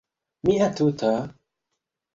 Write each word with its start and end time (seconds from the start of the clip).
Mia 0.43 0.69
tuta... 0.77 1.13